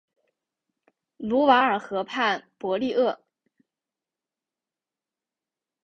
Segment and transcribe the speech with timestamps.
[1.17, 3.19] 卢瓦尔河畔博利厄。